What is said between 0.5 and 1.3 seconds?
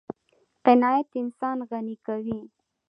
قناعت